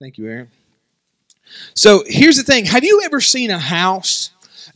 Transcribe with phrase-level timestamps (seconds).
[0.00, 0.50] Thank you, Aaron.
[1.74, 4.30] So here's the thing Have you ever seen a house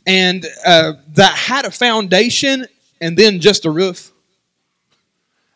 [0.05, 2.67] and uh, that had a foundation
[2.99, 4.11] and then just a roof?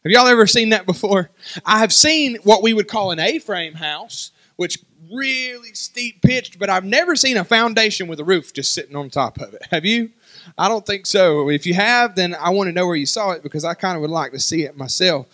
[0.04, 1.32] Have y'all ever seen that before?
[1.66, 4.78] I have seen what we would call an A frame house, which
[5.12, 9.10] really steep pitched, but I've never seen a foundation with a roof just sitting on
[9.10, 9.64] top of it.
[9.70, 10.12] Have you?
[10.58, 11.50] I don't think so.
[11.50, 13.98] If you have, then I want to know where you saw it because I kind
[13.98, 15.28] of would like to see it myself.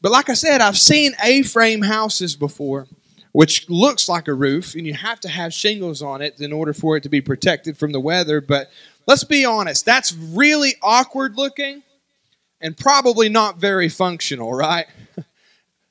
[0.00, 2.86] But like I said, I've seen A frame houses before,
[3.36, 6.72] which looks like a roof, and you have to have shingles on it in order
[6.72, 8.40] for it to be protected from the weather.
[8.40, 8.70] But
[9.06, 11.82] let's be honest, that's really awkward looking
[12.62, 14.86] and probably not very functional, right?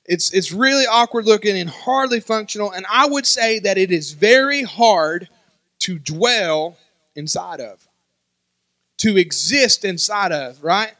[0.07, 4.11] It's, it's really awkward looking and hardly functional, and I would say that it is
[4.11, 5.29] very hard
[5.79, 6.77] to dwell
[7.15, 7.87] inside of,
[8.99, 10.93] to exist inside of, right?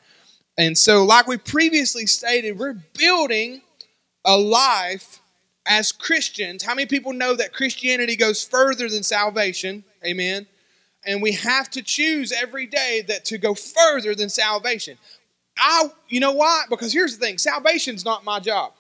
[0.57, 3.61] And so, like we previously stated, we're building
[4.25, 5.21] a life
[5.65, 6.63] as Christians.
[6.63, 9.83] How many people know that Christianity goes further than salvation?
[10.05, 10.47] Amen.
[11.05, 14.97] And we have to choose every day that to go further than salvation.
[15.57, 16.63] I, you know why?
[16.69, 18.73] Because here's the thing: salvation's not my job.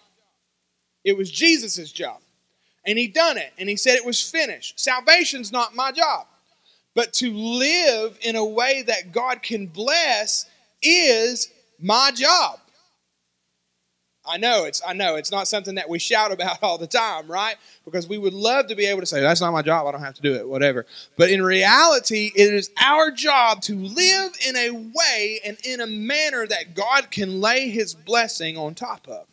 [1.03, 2.19] It was Jesus' job,
[2.85, 4.79] and He done it, and He said it was finished.
[4.79, 6.27] Salvation's not my job,
[6.93, 10.47] but to live in a way that God can bless
[10.81, 12.59] is my job.
[14.27, 17.27] I know it's I know it's not something that we shout about all the time,
[17.27, 17.55] right?
[17.83, 20.01] Because we would love to be able to say that's not my job, I don't
[20.01, 20.85] have to do it, whatever.
[21.17, 25.87] But in reality, it is our job to live in a way and in a
[25.87, 29.27] manner that God can lay his blessing on top of.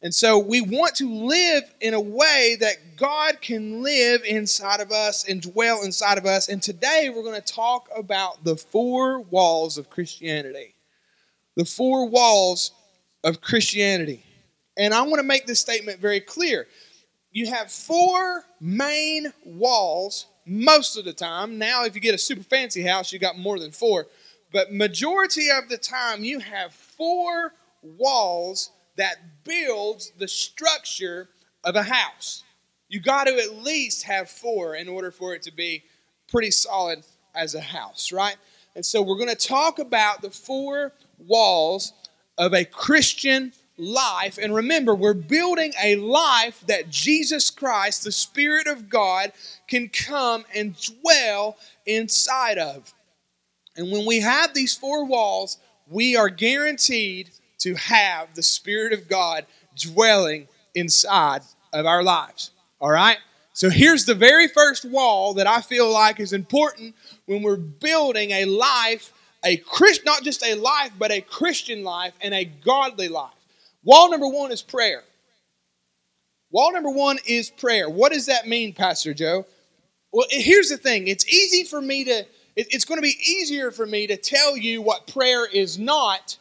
[0.00, 4.92] And so we want to live in a way that God can live inside of
[4.92, 6.48] us and dwell inside of us.
[6.48, 10.76] And today we're going to talk about the four walls of Christianity
[11.58, 12.70] the four walls
[13.28, 14.24] of Christianity.
[14.76, 16.66] And I want to make this statement very clear.
[17.30, 21.58] You have four main walls most of the time.
[21.58, 24.06] Now, if you get a super fancy house, you got more than four.
[24.50, 27.52] But majority of the time, you have four
[27.82, 31.28] walls that builds the structure
[31.64, 32.44] of a house.
[32.88, 35.84] You got to at least have four in order for it to be
[36.28, 37.04] pretty solid
[37.34, 38.36] as a house, right?
[38.74, 41.92] And so we're going to talk about the four walls
[42.38, 44.38] of a Christian life.
[44.40, 49.32] And remember, we're building a life that Jesus Christ, the Spirit of God,
[49.68, 51.56] can come and dwell
[51.86, 52.94] inside of.
[53.76, 59.08] And when we have these four walls, we are guaranteed to have the Spirit of
[59.08, 62.50] God dwelling inside of our lives.
[62.80, 63.18] All right?
[63.52, 66.94] So here's the very first wall that I feel like is important
[67.26, 69.12] when we're building a life
[69.44, 73.32] a Christ, not just a life, but a Christian life and a godly life.
[73.84, 75.02] Wall number one is prayer.
[76.50, 77.88] Wall number one is prayer.
[77.88, 79.46] What does that mean, Pastor Joe?
[80.12, 82.24] Well, here's the thing it's easy for me to,
[82.56, 86.38] it's going to be easier for me to tell you what prayer is not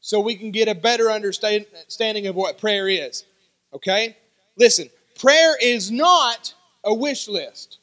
[0.00, 3.24] so we can get a better understanding of what prayer is.
[3.74, 4.16] Okay?
[4.56, 7.78] Listen, prayer is not a wish list,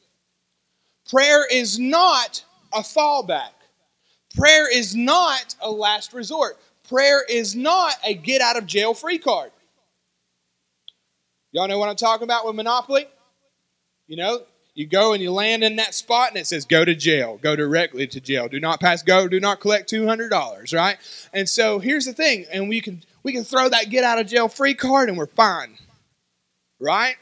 [1.09, 2.43] prayer is not
[2.73, 3.51] a fallback.
[4.37, 6.57] Prayer is not a last resort.
[6.87, 9.51] Prayer is not a get out of jail free card.
[11.51, 13.07] Y'all know what I'm talking about with Monopoly?
[14.07, 14.43] You know,
[14.75, 17.55] you go and you land in that spot and it says go to jail, go
[17.55, 18.47] directly to jail.
[18.47, 20.97] Do not pass go, do not collect $200, right?
[21.33, 24.27] And so here's the thing, and we can we can throw that get out of
[24.27, 25.77] jail free card and we're fine.
[26.79, 27.15] Right?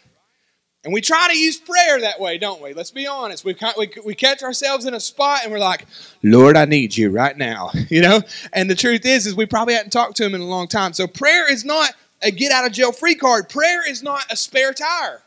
[0.86, 2.76] And we try to use prayer that way, don't we?
[2.76, 3.44] Let's be honest.
[3.44, 5.88] We, we, we catch ourselves in a spot and we're like,
[6.22, 7.72] Lord, I need you right now.
[7.90, 8.22] You know?
[8.52, 10.92] And the truth is, is we probably hadn't talked to him in a long time.
[10.92, 11.92] So prayer is not
[12.22, 13.48] a get out of jail free card.
[13.48, 15.22] Prayer is not a spare tire.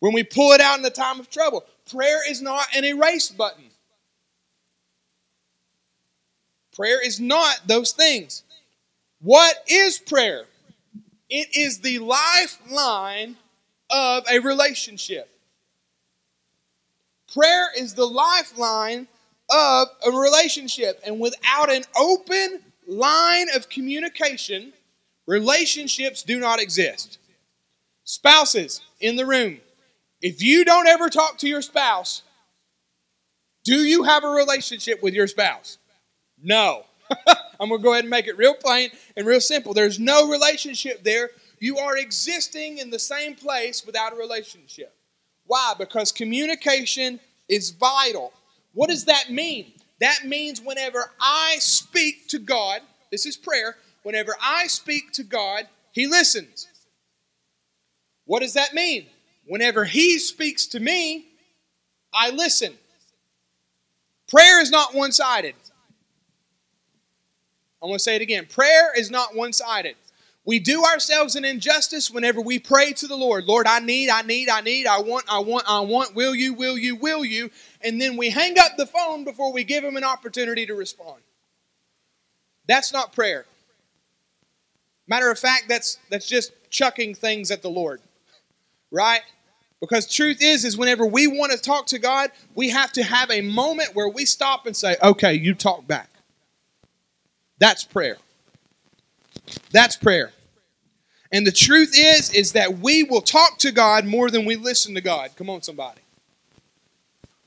[0.00, 3.30] When we pull it out in the time of trouble, prayer is not an erase
[3.30, 3.64] button.
[6.74, 8.42] Prayer is not those things.
[9.20, 10.44] What is prayer?
[11.34, 13.36] It is the lifeline
[13.88, 15.30] of a relationship.
[17.32, 19.08] Prayer is the lifeline
[19.48, 21.00] of a relationship.
[21.06, 24.74] And without an open line of communication,
[25.26, 27.16] relationships do not exist.
[28.04, 29.62] Spouses in the room,
[30.20, 32.20] if you don't ever talk to your spouse,
[33.64, 35.78] do you have a relationship with your spouse?
[36.42, 36.84] No.
[37.60, 39.74] I'm going to go ahead and make it real plain and real simple.
[39.74, 41.30] There's no relationship there.
[41.58, 44.94] You are existing in the same place without a relationship.
[45.46, 45.74] Why?
[45.78, 48.32] Because communication is vital.
[48.74, 49.72] What does that mean?
[50.00, 52.80] That means whenever I speak to God,
[53.10, 56.66] this is prayer, whenever I speak to God, He listens.
[58.24, 59.06] What does that mean?
[59.46, 61.26] Whenever He speaks to me,
[62.12, 62.74] I listen.
[64.28, 65.54] Prayer is not one sided.
[67.82, 68.46] I'm going to say it again.
[68.46, 69.96] Prayer is not one sided.
[70.44, 73.44] We do ourselves an injustice whenever we pray to the Lord.
[73.44, 76.52] Lord, I need, I need, I need, I want, I want, I want, will you,
[76.52, 77.50] will you, will you?
[77.80, 81.22] And then we hang up the phone before we give him an opportunity to respond.
[82.66, 83.46] That's not prayer.
[85.06, 88.00] Matter of fact, that's that's just chucking things at the Lord.
[88.90, 89.22] Right?
[89.80, 93.30] Because truth is, is whenever we want to talk to God, we have to have
[93.30, 96.08] a moment where we stop and say, okay, you talk back.
[97.62, 98.16] That's prayer.
[99.70, 100.32] That's prayer.
[101.30, 104.96] And the truth is, is that we will talk to God more than we listen
[104.96, 105.30] to God.
[105.36, 106.00] Come on, somebody.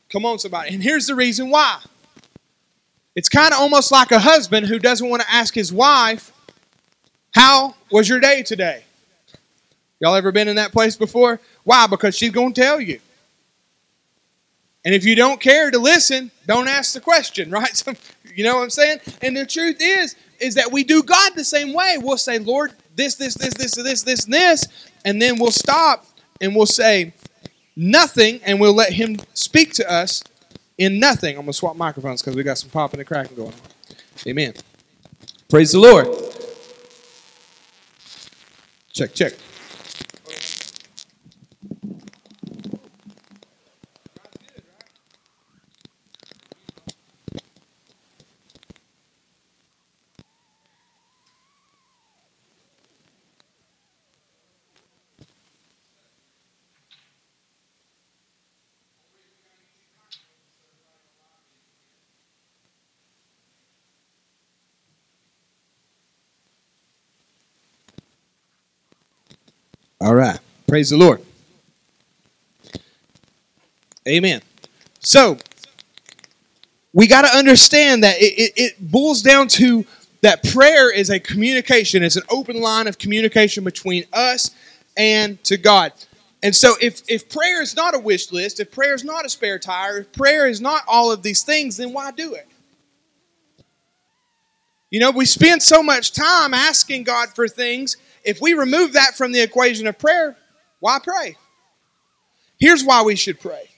[0.09, 0.73] Come on, somebody.
[0.73, 1.81] And here's the reason why.
[3.13, 6.31] It's kind of almost like a husband who doesn't want to ask his wife,
[7.33, 8.85] How was your day today?
[9.99, 11.41] Y'all ever been in that place before?
[11.65, 11.87] Why?
[11.87, 13.01] Because she's going to tell you.
[14.85, 17.75] And if you don't care to listen, don't ask the question, right?
[17.75, 17.93] So,
[18.33, 18.99] you know what I'm saying?
[19.21, 21.97] And the truth is, is that we do God the same way.
[21.97, 24.67] We'll say, Lord, this, this, this, this, this, this, and this,
[25.03, 26.05] and then we'll stop
[26.39, 27.13] and we'll say
[27.75, 30.21] nothing, and we'll let Him speak to us
[30.77, 31.37] in nothing.
[31.37, 33.59] I'm gonna swap microphones because we got some popping and cracking going on.
[34.27, 34.53] Amen.
[35.49, 36.07] Praise the Lord.
[38.93, 39.33] Check, check.
[70.05, 70.39] All right.
[70.75, 71.21] Praise the Lord.
[74.05, 74.41] Amen.
[74.99, 75.37] So,
[76.91, 79.85] we got to understand that it, it, it, boils down to
[80.19, 84.51] that prayer is a communication, it's an open line of communication between us
[84.97, 85.93] and to God.
[86.43, 89.29] And so, if, if prayer is not a wish list, if prayer is not a
[89.29, 92.49] spare tire, if prayer is not all of these things, then why do it?
[94.91, 97.95] You know, we spend so much time asking God for things
[98.25, 100.35] if we remove that from the equation of prayer,
[100.79, 101.37] why pray?
[102.59, 103.69] Here's why we should pray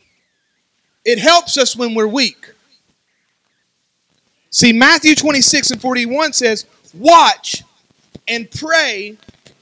[1.06, 2.54] it helps us when we're weak.
[4.50, 7.64] See, Matthew 26 and 41 says, Watch
[8.28, 9.18] and pray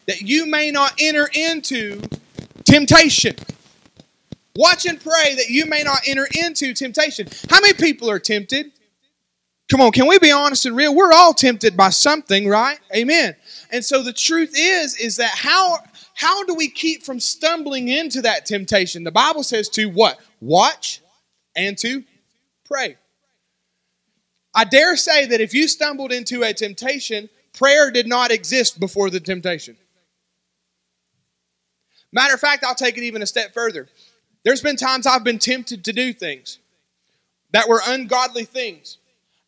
[0.08, 2.02] that you may not enter into
[2.64, 3.36] temptation.
[4.56, 7.28] Watch and pray that you may not enter into temptation.
[7.50, 8.72] How many people are tempted?
[9.70, 10.96] Come on, can we be honest and real?
[10.96, 12.80] We're all tempted by something, right?
[12.96, 13.36] Amen.
[13.72, 15.80] And so the truth is, is that how
[16.16, 19.04] how do we keep from stumbling into that temptation?
[19.04, 20.18] The Bible says to what?
[20.40, 21.02] Watch
[21.58, 22.04] and to
[22.64, 22.96] pray.
[24.56, 29.10] I dare say that if you stumbled into a temptation, prayer did not exist before
[29.10, 29.76] the temptation.
[32.14, 33.90] Matter of fact, I'll take it even a step further.
[34.46, 36.60] There's been times I've been tempted to do things
[37.52, 39.00] that were ungodly things.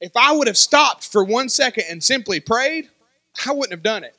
[0.02, 2.90] If I would have stopped for one second and simply prayed,
[3.46, 4.16] I wouldn't have done it.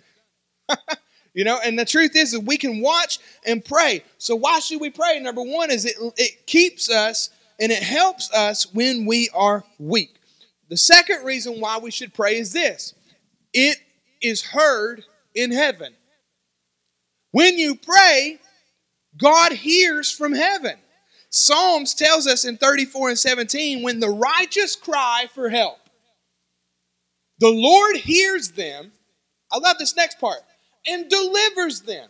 [1.34, 4.02] you know, and the truth is that we can watch and pray.
[4.19, 5.20] So why should we pray?
[5.20, 10.14] Number one is it, it keeps us and it helps us when we are weak.
[10.69, 12.94] The second reason why we should pray is this
[13.53, 13.79] it
[14.20, 15.94] is heard in heaven.
[17.31, 18.38] When you pray,
[19.17, 20.76] God hears from heaven.
[21.31, 25.79] Psalms tells us in 34 and 17 when the righteous cry for help,
[27.38, 28.93] the Lord hears them.
[29.53, 30.41] I love this next part
[30.87, 32.08] and delivers them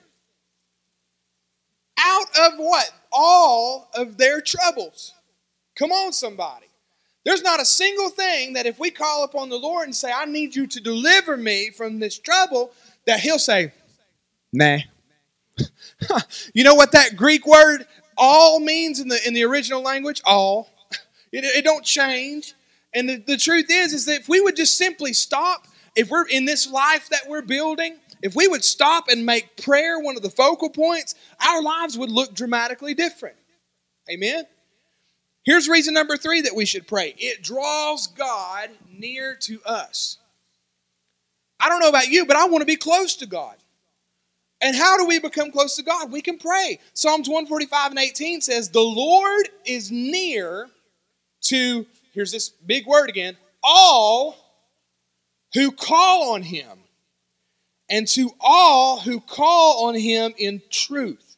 [1.99, 2.91] out of what?
[3.13, 5.13] All of their troubles.
[5.77, 6.67] Come on, somebody.
[7.25, 10.25] There's not a single thing that if we call upon the Lord and say, I
[10.25, 12.73] need you to deliver me from this trouble,
[13.07, 13.73] that He'll say,
[14.53, 14.79] Nah.
[16.55, 20.23] you know what that Greek word all means in the in the original language?
[20.25, 20.71] All.
[21.31, 22.55] It, it don't change.
[22.95, 26.27] And the, the truth is, is that if we would just simply stop, if we're
[26.27, 30.23] in this life that we're building, if we would stop and make prayer one of
[30.23, 31.15] the focal points,
[31.47, 33.37] our lives would look dramatically different.
[34.11, 34.45] Amen?
[35.45, 40.19] Here's reason number three that we should pray it draws God near to us.
[41.61, 43.57] I don't know about you, but I want to be close to God.
[44.61, 46.11] And how do we become close to God?
[46.11, 46.81] We can pray.
[46.93, 50.69] Psalms 145 and 18 says, The Lord is near
[51.43, 54.37] to, here's this big word again, all
[55.55, 56.79] who call on him
[57.89, 61.37] and to all who call on him in truth.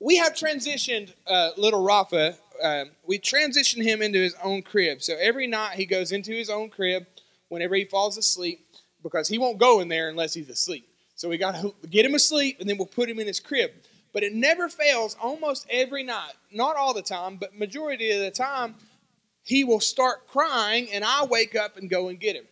[0.00, 2.36] we have transitioned uh, little Rafa.
[2.62, 5.02] Uh, we transitioned him into his own crib.
[5.02, 7.06] So every night he goes into his own crib
[7.48, 8.66] whenever he falls asleep
[9.02, 10.86] because he won't go in there unless he's asleep.
[11.16, 13.70] So we got to get him asleep and then we'll put him in his crib.
[14.12, 16.34] But it never fails almost every night.
[16.52, 18.74] Not all the time, but majority of the time
[19.42, 22.46] he will start crying and I wake up and go and get him.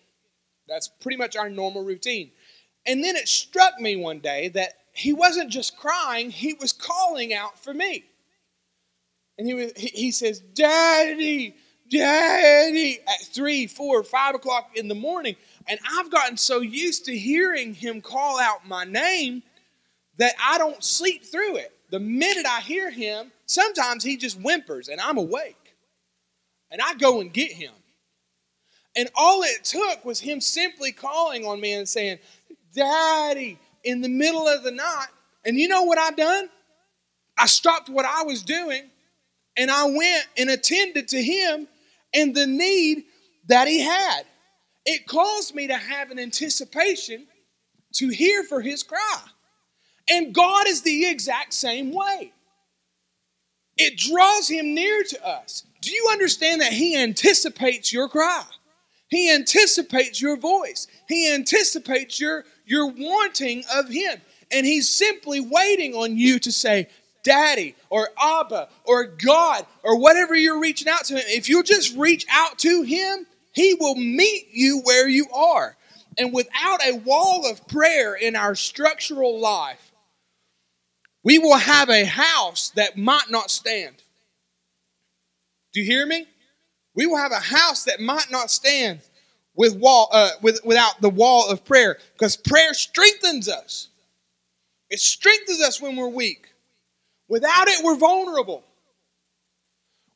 [0.68, 2.30] That's pretty much our normal routine.
[2.86, 7.32] And then it struck me one day that he wasn't just crying, he was calling
[7.32, 8.04] out for me.
[9.38, 11.56] And he, was, he says, Daddy,
[11.88, 15.36] Daddy, at three, four, five o'clock in the morning.
[15.66, 19.42] And I've gotten so used to hearing him call out my name
[20.18, 21.72] that I don't sleep through it.
[21.90, 25.74] The minute I hear him, sometimes he just whimpers and I'm awake.
[26.70, 27.72] And I go and get him.
[28.94, 32.18] And all it took was him simply calling on me and saying,
[32.74, 35.08] Daddy, in the middle of the night.
[35.44, 36.48] And you know what I done?
[37.38, 38.82] I stopped what I was doing
[39.56, 41.68] and I went and attended to him
[42.14, 43.04] and the need
[43.48, 44.22] that he had.
[44.84, 47.26] It caused me to have an anticipation
[47.94, 49.20] to hear for his cry.
[50.10, 52.32] And God is the exact same way.
[53.76, 55.64] It draws him near to us.
[55.80, 58.44] Do you understand that he anticipates your cry?
[59.08, 60.86] He anticipates your voice.
[61.08, 64.20] He anticipates your, your wanting of him.
[64.50, 66.88] And he's simply waiting on you to say,
[67.22, 71.22] Daddy or Abba or God or whatever you're reaching out to him.
[71.26, 75.76] If you just reach out to him, he will meet you where you are.
[76.18, 79.92] And without a wall of prayer in our structural life,
[81.22, 84.02] we will have a house that might not stand.
[85.72, 86.26] Do you hear me?
[86.94, 89.00] We will have a house that might not stand
[89.54, 93.88] with wall uh, with, without the wall of prayer because prayer strengthens us.
[94.90, 96.48] It strengthens us when we're weak.
[97.28, 98.62] Without it, we're vulnerable.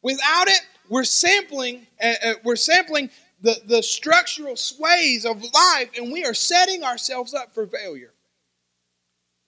[0.02, 1.87] Without it, we're sampling.
[2.02, 7.35] Uh, uh, we're sampling the, the structural sways of life, and we are setting ourselves
[7.35, 8.12] up for failure.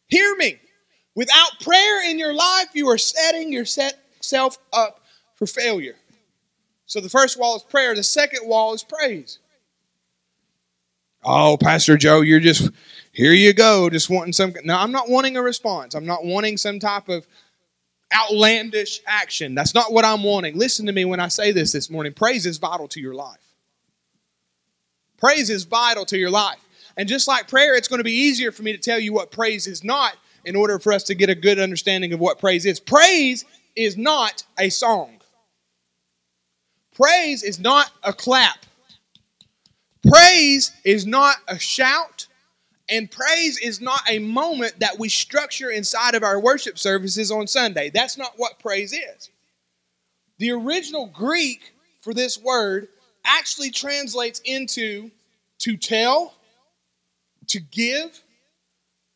[0.08, 0.58] Hear me.
[1.14, 5.00] Without prayer in your life, you are setting yourself up
[5.36, 5.96] for failure.
[6.86, 9.38] So the first wall is prayer, the second wall is praise.
[11.24, 12.70] Oh, Pastor Joe, you're just
[13.12, 14.54] here you go, just wanting some.
[14.64, 15.94] No, I'm not wanting a response.
[15.94, 17.26] I'm not wanting some type of
[18.14, 19.54] outlandish action.
[19.54, 20.56] That's not what I'm wanting.
[20.56, 22.12] Listen to me when I say this this morning.
[22.14, 23.40] Praise is vital to your life.
[25.18, 26.58] Praise is vital to your life.
[26.96, 29.30] And just like prayer, it's going to be easier for me to tell you what
[29.30, 32.64] praise is not in order for us to get a good understanding of what praise
[32.64, 32.80] is.
[32.80, 33.44] Praise
[33.76, 35.20] is not a song.
[36.94, 38.58] Praise is not a clap.
[40.06, 42.26] Praise is not a shout.
[42.90, 47.46] And praise is not a moment that we structure inside of our worship services on
[47.46, 47.90] Sunday.
[47.90, 49.30] That's not what praise is.
[50.38, 52.88] The original Greek for this word
[53.24, 55.10] actually translates into
[55.58, 56.34] to tell,
[57.48, 58.22] to give,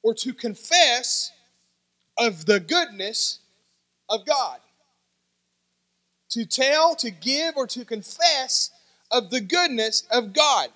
[0.02, 1.30] or to confess
[2.18, 3.38] of the goodness
[4.08, 4.58] of God.
[6.30, 8.70] To tell, to give, or to confess
[9.12, 10.69] of the goodness of God.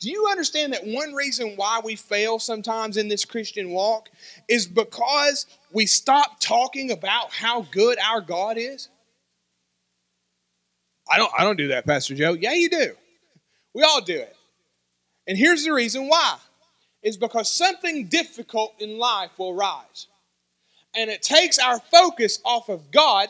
[0.00, 4.08] Do you understand that one reason why we fail sometimes in this Christian walk
[4.48, 8.88] is because we stop talking about how good our God is?
[11.10, 12.32] I don't I don't do that, Pastor Joe.
[12.32, 12.94] Yeah, you do.
[13.74, 14.34] We all do it.
[15.26, 16.36] And here's the reason why.
[17.02, 20.06] Is because something difficult in life will rise.
[20.94, 23.28] And it takes our focus off of God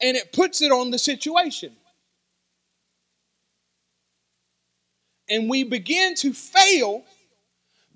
[0.00, 1.72] and it puts it on the situation.
[5.28, 7.04] And we begin to fail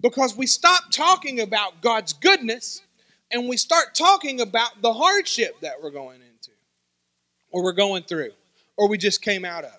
[0.01, 2.83] because we stop talking about God's goodness
[3.31, 6.51] and we start talking about the hardship that we're going into
[7.51, 8.33] or we're going through
[8.77, 9.79] or we just came out of.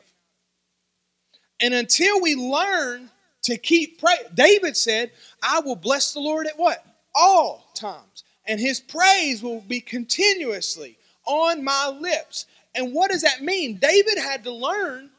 [1.60, 3.10] And until we learn
[3.44, 6.84] to keep praying, David said, I will bless the Lord at what?
[7.14, 8.24] All times.
[8.46, 12.48] And his praise will be continuously on my lips.
[12.76, 13.78] And what does that mean?
[13.78, 15.10] David had to learn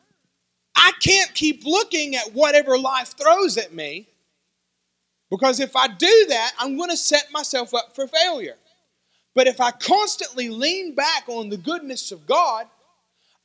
[0.84, 4.06] I can't keep looking at whatever life throws at me
[5.30, 8.56] because if I do that, I'm going to set myself up for failure.
[9.34, 12.66] But if I constantly lean back on the goodness of God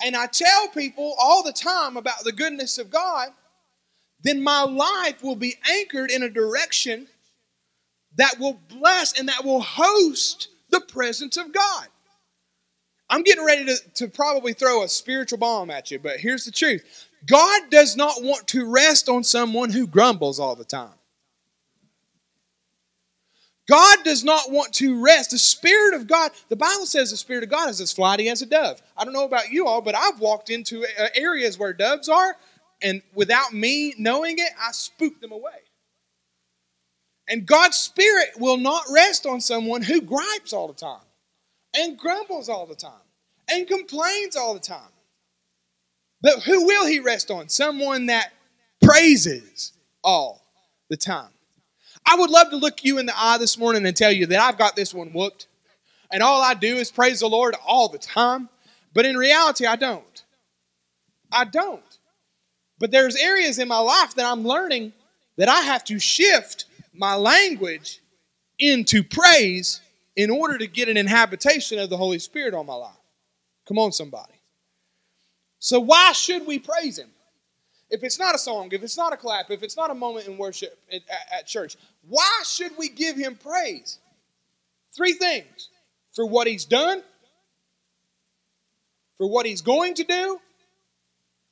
[0.03, 3.29] and I tell people all the time about the goodness of God,
[4.21, 7.07] then my life will be anchored in a direction
[8.17, 11.87] that will bless and that will host the presence of God.
[13.09, 16.51] I'm getting ready to, to probably throw a spiritual bomb at you, but here's the
[16.51, 20.93] truth God does not want to rest on someone who grumbles all the time.
[23.69, 25.29] God does not want to rest.
[25.29, 28.41] The Spirit of God, the Bible says the Spirit of God is as flighty as
[28.41, 28.81] a dove.
[28.97, 32.35] I don't know about you all, but I've walked into uh, areas where doves are,
[32.81, 35.51] and without me knowing it, I spook them away.
[37.27, 41.05] And God's Spirit will not rest on someone who gripes all the time,
[41.77, 43.05] and grumbles all the time,
[43.51, 44.89] and complains all the time.
[46.21, 47.49] But who will He rest on?
[47.49, 48.31] Someone that
[48.81, 49.73] praises
[50.03, 50.41] all
[50.89, 51.29] the time.
[52.05, 54.39] I would love to look you in the eye this morning and tell you that
[54.39, 55.47] I've got this one whooped,
[56.11, 58.49] and all I do is praise the Lord all the time.
[58.93, 60.23] But in reality, I don't.
[61.31, 61.83] I don't.
[62.79, 64.93] But there's areas in my life that I'm learning
[65.37, 68.01] that I have to shift my language
[68.57, 69.81] into praise
[70.15, 72.97] in order to get an inhabitation of the Holy Spirit on my life.
[73.67, 74.38] Come on, somebody.
[75.59, 77.09] So, why should we praise Him?
[77.89, 80.27] If it's not a song, if it's not a clap, if it's not a moment
[80.27, 81.01] in worship at,
[81.31, 81.75] at church,
[82.07, 83.97] why should we give him praise?
[84.95, 85.69] Three things
[86.13, 87.01] for what he's done,
[89.17, 90.39] for what he's going to do,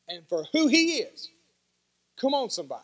[0.08, 1.30] and for who he is.
[2.18, 2.84] Come on, somebody.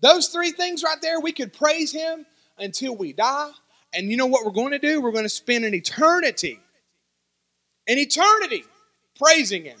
[0.00, 2.26] Those three things right there, we could praise him
[2.58, 3.50] until we die.
[3.94, 5.00] And you know what we're going to do?
[5.00, 6.60] We're going to spend an eternity,
[7.86, 8.64] an eternity
[9.18, 9.78] praising him.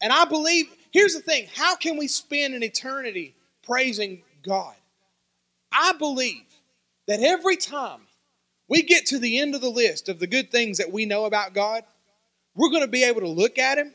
[0.00, 4.74] And I believe Here's the thing how can we spend an eternity praising God?
[5.72, 6.44] I believe
[7.06, 8.00] that every time
[8.68, 11.24] we get to the end of the list of the good things that we know
[11.24, 11.84] about God,
[12.54, 13.94] we're going to be able to look at Him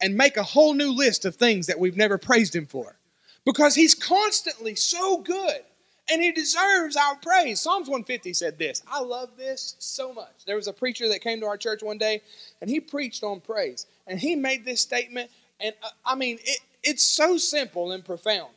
[0.00, 2.96] and make a whole new list of things that we've never praised Him for.
[3.44, 5.62] Because He's constantly so good
[6.10, 7.60] and He deserves our praise.
[7.60, 8.82] Psalms 150 said this.
[8.86, 10.44] I love this so much.
[10.46, 12.20] There was a preacher that came to our church one day
[12.60, 13.86] and he preached on praise.
[14.06, 15.30] And he made this statement
[15.60, 18.54] and uh, I mean, it, it's so simple and profound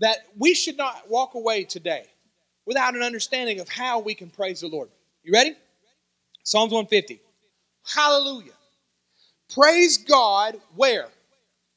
[0.00, 2.04] that we should not walk away today
[2.66, 4.88] without an understanding of how we can praise the Lord.
[5.22, 5.54] You ready?
[6.44, 7.20] Psalms 150.
[7.94, 8.52] Hallelujah.
[9.52, 11.08] Praise God where?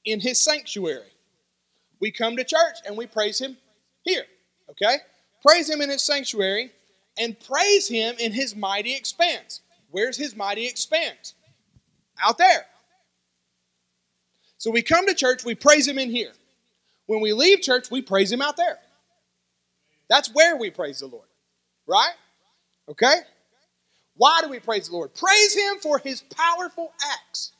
[0.05, 1.11] In His sanctuary.
[1.99, 3.57] We come to church and we praise Him
[4.03, 4.25] here.
[4.69, 4.97] Okay?
[5.45, 6.71] Praise Him in His sanctuary
[7.17, 9.61] and praise Him in His mighty expanse.
[9.89, 11.35] Where's His mighty expanse?
[12.21, 12.65] Out there.
[14.62, 16.34] So we come to church, we praise Him in here.
[17.08, 18.78] When we leave church, we praise Him out there.
[20.08, 21.26] That's where we praise the Lord,
[21.88, 22.13] right?
[22.88, 23.21] Okay?
[24.17, 25.15] Why do we praise the Lord?
[25.15, 27.54] Praise Him for His powerful acts.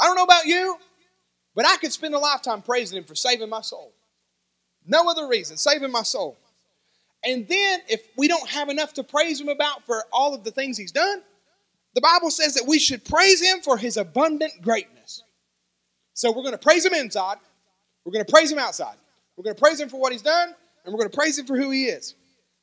[0.00, 0.78] I don't know about you,
[1.54, 3.92] but I could spend a lifetime praising Him for saving my soul.
[4.86, 6.38] No other reason, saving my soul.
[7.22, 10.50] And then, if we don't have enough to praise Him about for all of the
[10.50, 11.20] things He's done,
[11.94, 15.22] the Bible says that we should praise him for his abundant greatness.
[16.12, 17.38] So we're going to praise him inside,
[18.04, 18.96] we're going to praise him outside.
[19.36, 20.54] We're going to praise him for what he's done,
[20.84, 22.14] and we're going to praise him for who he is.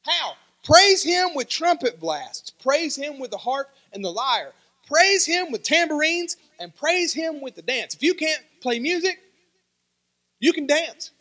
[0.04, 0.34] How?
[0.64, 4.54] Praise him with trumpet blasts, praise him with the harp and the lyre,
[4.88, 7.96] praise him with tambourines, and praise him with the dance.
[7.96, 9.20] If you can't play music,
[10.40, 11.12] you can dance.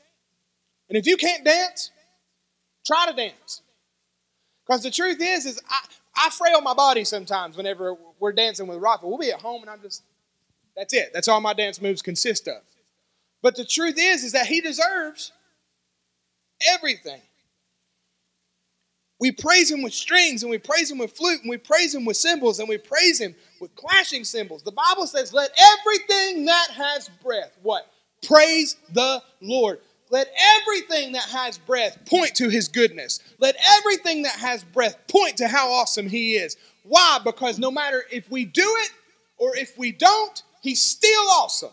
[0.89, 1.91] And if you can't dance,
[2.87, 3.63] try to dance.
[4.67, 5.81] Because the truth is, is I,
[6.17, 9.07] I frail my body sometimes whenever we're dancing with Rafa.
[9.07, 10.03] We'll be at home and I'm just,
[10.77, 11.11] that's it.
[11.15, 12.63] That's all my dance moves consist of.
[13.43, 15.33] But the truth is, is that he deserves
[16.69, 17.21] everything.
[19.19, 22.07] We praise him with strings and we praise him with flute and we praise him
[22.07, 24.63] with cymbals and we praise him with clashing cymbals.
[24.63, 27.87] The Bible says, let everything that has breath, what?
[28.23, 29.81] Praise the Lord.
[30.11, 33.21] Let everything that has breath point to his goodness.
[33.39, 36.57] Let everything that has breath point to how awesome he is.
[36.83, 37.21] Why?
[37.25, 38.91] Because no matter if we do it
[39.39, 41.71] or if we don't, he's still awesome.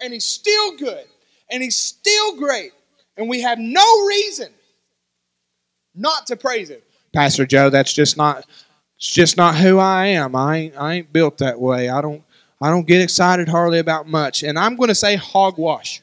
[0.00, 1.04] And he's still good.
[1.50, 2.72] And he's still great.
[3.16, 4.52] And we have no reason
[5.94, 6.80] not to praise him.
[7.12, 8.46] Pastor Joe, that's just not
[8.96, 10.34] it's just not who I am.
[10.34, 11.88] I ain't, I ain't built that way.
[11.88, 12.24] I don't
[12.60, 14.42] I don't get excited hardly about much.
[14.42, 16.00] And I'm going to say hogwash.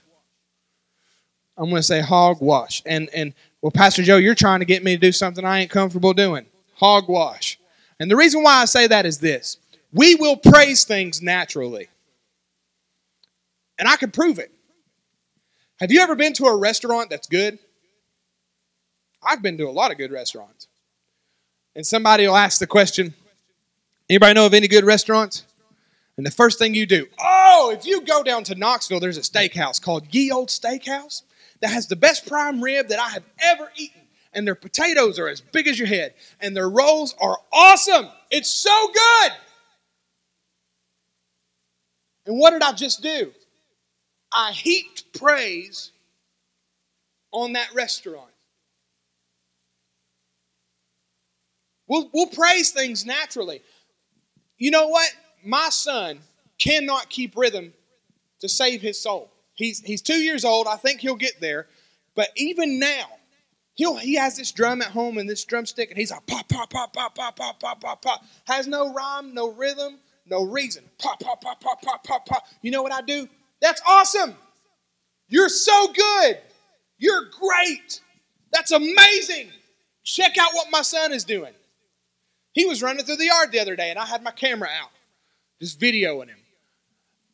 [1.59, 2.81] I'm going to say hogwash.
[2.85, 5.69] And and well, Pastor Joe, you're trying to get me to do something I ain't
[5.69, 6.45] comfortable doing.
[6.75, 7.59] Hogwash.
[7.99, 9.57] And the reason why I say that is this:
[9.91, 11.89] we will praise things naturally,
[13.77, 14.51] and I can prove it.
[15.81, 17.59] Have you ever been to a restaurant that's good?
[19.21, 20.67] I've been to a lot of good restaurants.
[21.75, 23.13] And somebody will ask the question,
[24.09, 25.45] anybody know of any good restaurants?
[26.17, 29.21] And the first thing you do, oh, if you go down to Knoxville, there's a
[29.21, 31.23] steakhouse called Ye Old Steakhouse
[31.61, 34.01] that has the best prime rib that I have ever eaten.
[34.33, 36.13] And their potatoes are as big as your head.
[36.39, 38.07] And their rolls are awesome.
[38.29, 39.31] It's so good.
[42.27, 43.33] And what did I just do?
[44.31, 45.91] I heaped praise
[47.31, 48.29] on that restaurant.
[51.87, 53.61] We'll, we'll praise things naturally.
[54.59, 55.09] You know what?
[55.43, 56.19] My son
[56.59, 57.73] cannot keep rhythm
[58.41, 59.31] to save his soul.
[59.59, 60.67] He's, he's two years old.
[60.67, 61.67] I think he'll get there.
[62.15, 63.07] But even now,
[63.75, 66.69] he'll, he has this drum at home and this drumstick, and he's like pop, pop,
[66.69, 68.23] pop, pop, pop, pop, pop, pop, pop.
[68.45, 70.85] Has no rhyme, no rhythm, no reason.
[70.97, 72.47] Pop, pop, pop, pop, pop, pop, pop.
[72.61, 73.27] You know what I do?
[73.61, 74.33] That's awesome.
[75.27, 76.37] You're so good.
[76.97, 77.99] You're great.
[78.53, 79.49] That's amazing.
[80.05, 81.53] Check out what my son is doing.
[82.53, 84.89] He was running through the yard the other day, and I had my camera out,
[85.61, 86.38] just videoing him.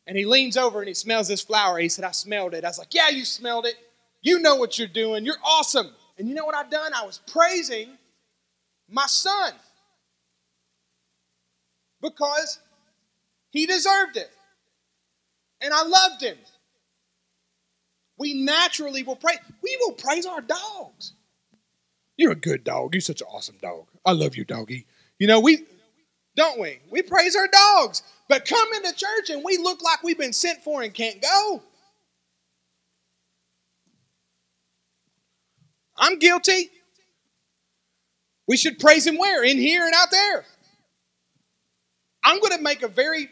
[0.06, 1.78] And he leans over and he smells this flower.
[1.78, 2.64] He said, I smelled it.
[2.64, 3.74] I was like, Yeah, you smelled it.
[4.22, 5.24] You know what you're doing.
[5.24, 5.90] You're awesome.
[6.18, 6.92] And you know what I've done?
[6.94, 7.90] I was praising
[8.88, 9.52] my son
[12.00, 12.58] because
[13.50, 14.30] he deserved it.
[15.60, 16.36] And I loved him.
[18.18, 19.38] We naturally will praise.
[19.62, 21.12] We will praise our dogs.
[22.16, 22.94] You're a good dog.
[22.94, 23.86] You're such an awesome dog.
[24.04, 24.86] I love you, doggy.
[25.18, 25.66] You know, we
[26.34, 26.80] don't we?
[26.90, 28.02] We praise our dogs.
[28.28, 31.62] But come into church and we look like we've been sent for and can't go.
[35.96, 36.70] I'm guilty.
[38.48, 39.42] We should praise him where?
[39.44, 40.44] In here and out there.
[42.24, 43.28] I'm going to make a very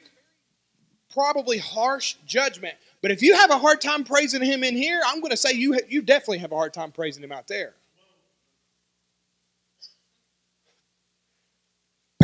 [1.13, 2.75] probably harsh judgment.
[3.03, 5.53] But if you have a hard time praising him in here, I'm going to say
[5.53, 7.75] you, you definitely have a hard time praising him out there.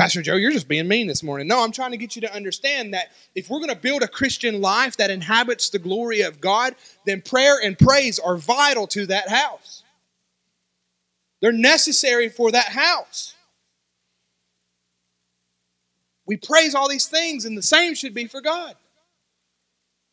[0.01, 1.47] Pastor Joe, you're just being mean this morning.
[1.47, 4.09] No, I'm trying to get you to understand that if we're going to build a
[4.09, 9.05] Christian life that inhabits the glory of God, then prayer and praise are vital to
[9.09, 9.83] that house.
[11.43, 13.35] They're necessary for that house.
[16.25, 18.75] We praise all these things, and the same should be for God.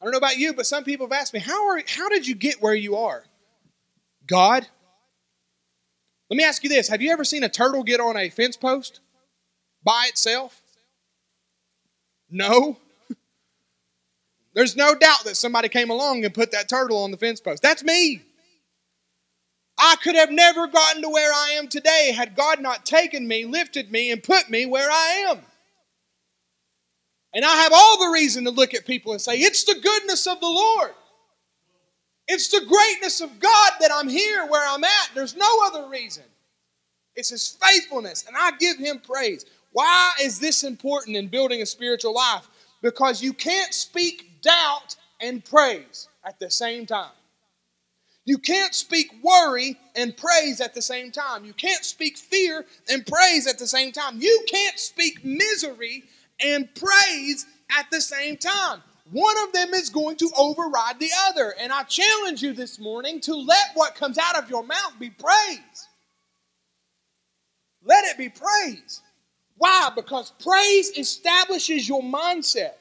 [0.02, 2.28] I don't know about you, but some people have asked me, how, are, how did
[2.28, 3.24] you get where you are?
[4.28, 4.68] God?
[6.30, 8.58] Let me ask you this Have you ever seen a turtle get on a fence
[8.58, 9.00] post?
[9.88, 10.62] By itself?
[12.30, 12.78] No.
[14.54, 17.64] There's no doubt that somebody came along and put that turtle on the fence post.
[17.64, 18.22] That's me.
[19.80, 23.46] I could have never gotten to where I am today had God not taken me,
[23.46, 25.40] lifted me, and put me where I am.
[27.34, 30.28] And I have all the reason to look at people and say, It's the goodness
[30.28, 30.92] of the Lord.
[32.28, 35.10] It's the greatness of God that I'm here where I'm at.
[35.14, 36.24] There's no other reason.
[37.16, 39.46] It's His faithfulness, and I give Him praise.
[39.72, 42.48] Why is this important in building a spiritual life?
[42.82, 47.12] Because you can't speak doubt and praise at the same time.
[48.26, 51.46] You can't speak worry and praise at the same time.
[51.46, 54.20] You can't speak fear and praise at the same time.
[54.20, 56.04] You can't speak misery
[56.44, 57.46] and praise
[57.78, 58.84] at the same time.
[59.12, 61.54] One of them is going to override the other.
[61.58, 65.10] And I challenge you this morning to let what comes out of your mouth be
[65.10, 65.88] praise.
[67.86, 69.02] Let it be praise.
[69.58, 69.90] Why?
[69.96, 72.74] Because praise establishes your mindset.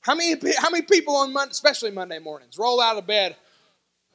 [0.00, 3.36] How many, how many people on Monday, especially Monday mornings, roll out of bed?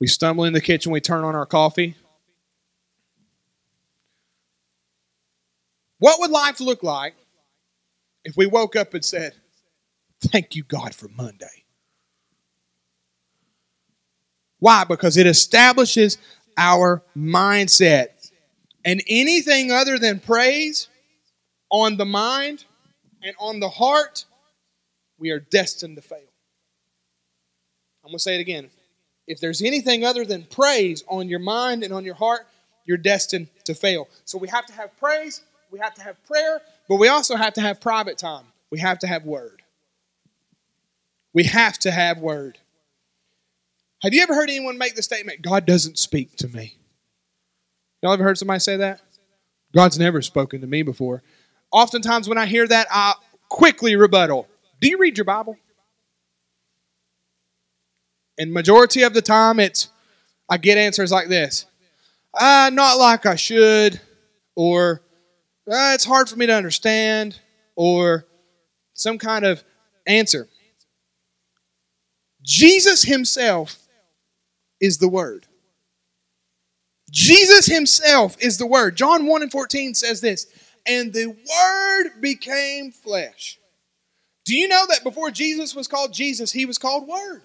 [0.00, 1.94] we stumble in the kitchen, we turn on our coffee.
[5.98, 7.14] What would life look like
[8.24, 9.34] if we woke up and said,
[10.20, 11.61] Thank you, God, for Monday?
[14.62, 14.84] Why?
[14.84, 16.18] Because it establishes
[16.56, 18.30] our mindset.
[18.84, 20.86] And anything other than praise
[21.68, 22.64] on the mind
[23.24, 24.24] and on the heart,
[25.18, 26.20] we are destined to fail.
[28.04, 28.70] I'm going to say it again.
[29.26, 32.46] If there's anything other than praise on your mind and on your heart,
[32.84, 34.08] you're destined to fail.
[34.26, 37.54] So we have to have praise, we have to have prayer, but we also have
[37.54, 38.44] to have private time.
[38.70, 39.60] We have to have word.
[41.32, 42.58] We have to have word.
[44.02, 46.76] Have you ever heard anyone make the statement, God doesn't speak to me?
[48.02, 49.00] Y'all ever heard somebody say that?
[49.72, 51.22] God's never spoken to me before.
[51.70, 53.14] Oftentimes, when I hear that, I
[53.48, 54.48] quickly rebuttal.
[54.80, 55.56] Do you read your Bible?
[58.38, 59.88] And majority of the time, it's
[60.48, 61.66] I get answers like this:
[62.34, 64.00] uh, "Not like I should,"
[64.56, 65.02] or
[65.70, 67.38] uh, "It's hard for me to understand,"
[67.76, 68.26] or
[68.94, 69.62] some kind of
[70.06, 70.48] answer.
[72.42, 73.81] Jesus Himself
[74.82, 75.46] is the Word.
[77.10, 78.96] Jesus Himself is the Word.
[78.96, 80.46] John 1 and 14 says this,
[80.84, 83.58] and the Word became flesh.
[84.44, 87.42] Do you know that before Jesus was called Jesus, He was called Word?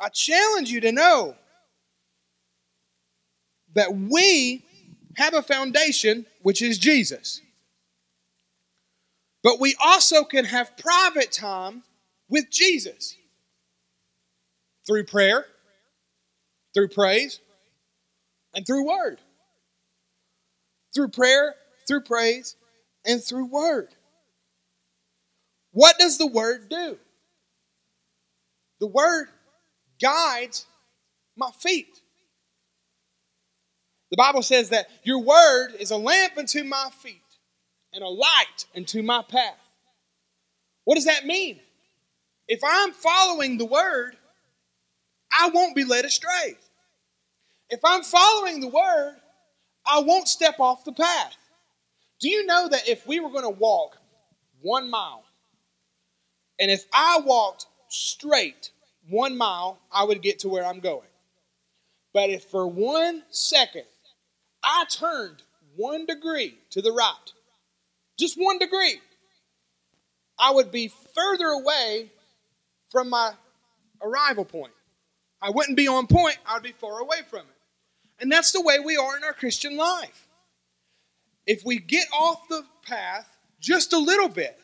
[0.00, 1.36] I challenge you to know
[3.74, 4.64] that we
[5.16, 7.40] have a foundation, which is Jesus.
[9.42, 11.82] But we also can have private time
[12.28, 13.16] with Jesus
[14.86, 15.44] through prayer,
[16.74, 17.40] through praise,
[18.54, 19.20] and through word.
[20.94, 21.54] Through prayer,
[21.86, 22.56] through praise,
[23.04, 23.88] and through word.
[25.72, 26.98] What does the word do?
[28.80, 29.28] The word
[30.00, 30.66] guides
[31.36, 32.00] my feet.
[34.10, 37.20] The Bible says that your word is a lamp unto my feet
[37.92, 39.58] and a light unto my path.
[40.84, 41.60] What does that mean?
[42.48, 44.16] If I'm following the word,
[45.32, 46.56] I won't be led astray.
[47.68, 49.16] If I'm following the word,
[49.86, 51.36] I won't step off the path.
[52.20, 53.98] Do you know that if we were going to walk
[54.62, 55.24] one mile,
[56.58, 58.70] and if I walked straight
[59.08, 61.08] one mile, I would get to where I'm going.
[62.14, 63.84] But if for one second
[64.62, 65.42] I turned
[65.76, 67.32] one degree to the right,
[68.18, 69.00] just one degree,
[70.38, 72.10] I would be further away
[72.90, 73.32] from my
[74.02, 74.72] arrival point.
[75.40, 77.56] I wouldn't be on point, I would be far away from it.
[78.20, 80.26] And that's the way we are in our Christian life.
[81.46, 83.28] If we get off the path
[83.60, 84.58] just a little bit,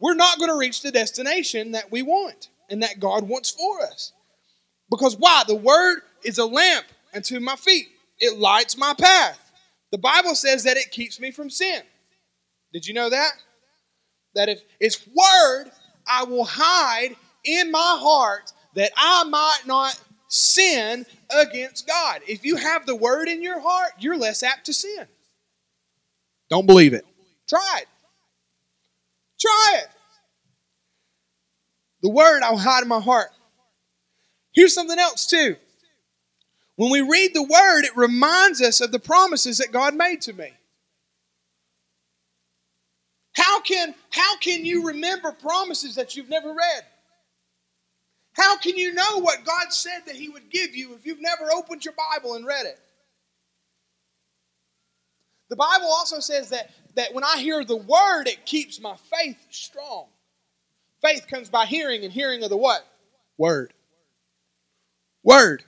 [0.00, 3.82] we're not going to reach the destination that we want and that God wants for
[3.82, 4.12] us.
[4.90, 5.44] Because why?
[5.46, 7.86] The Word is a lamp unto my feet,
[8.18, 9.38] it lights my path.
[9.92, 11.82] The Bible says that it keeps me from sin.
[12.72, 13.32] Did you know that?
[14.34, 15.70] That if it's Word,
[16.06, 22.20] I will hide in my heart that I might not sin against God.
[22.26, 25.06] If you have the Word in your heart, you're less apt to sin.
[26.48, 27.06] Don't believe it.
[27.48, 27.88] Try it.
[29.40, 29.88] Try it.
[32.02, 33.30] The word I'll hide in my heart.
[34.52, 35.56] Here's something else, too.
[36.76, 40.32] When we read the word, it reminds us of the promises that God made to
[40.32, 40.52] me.
[43.32, 46.84] How can, how can you remember promises that you've never read?
[48.34, 51.50] How can you know what God said that He would give you if you've never
[51.52, 52.78] opened your Bible and read it?
[55.48, 59.38] The Bible also says that, that when I hear the word, it keeps my faith
[59.50, 60.06] strong.
[61.02, 62.86] Faith comes by hearing, and hearing of the what?
[63.36, 63.74] Word.
[65.22, 65.64] Word.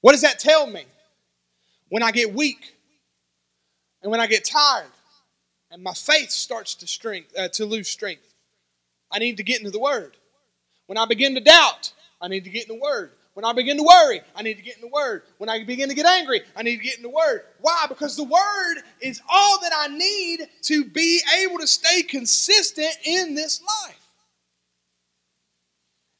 [0.00, 0.84] What does that tell me?
[1.88, 2.74] When I get weak
[4.02, 4.90] and when I get tired
[5.70, 8.34] and my faith starts to strength uh, to lose strength,
[9.10, 10.16] I need to get into the Word.
[10.86, 13.12] When I begin to doubt, I need to get in the Word.
[13.34, 15.22] When I begin to worry, I need to get in the Word.
[15.36, 17.42] When I begin to get angry, I need to get in the Word.
[17.60, 17.84] Why?
[17.86, 23.34] Because the Word is all that I need to be able to stay consistent in
[23.34, 24.08] this life.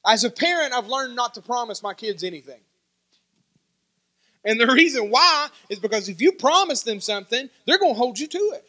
[0.06, 2.60] As a parent, I've learned not to promise my kids anything.
[4.44, 8.18] And the reason why is because if you promise them something, they're going to hold
[8.18, 8.64] you to it.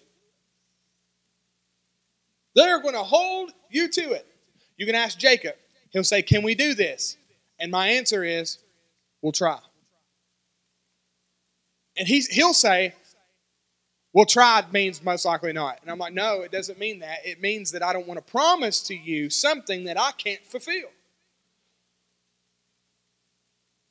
[2.58, 4.26] They're going to hold you to it.
[4.78, 5.54] You can ask Jacob.
[5.92, 7.16] He'll say, Can we do this?
[7.60, 8.58] And my answer is,
[9.22, 9.60] we'll try.
[11.98, 12.94] And he's, he'll say,
[14.14, 15.80] well, tried means most likely not.
[15.82, 17.20] And I'm like, no, it doesn't mean that.
[17.26, 20.90] It means that I don't want to promise to you something that I can't fulfill.